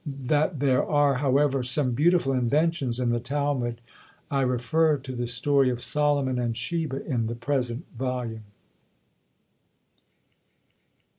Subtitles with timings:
[0.03, 3.81] That there are, however, some beautiful inventions in the Talmud,
[4.31, 8.45] I refer to the story of Solomon and Sheba, in the present volume.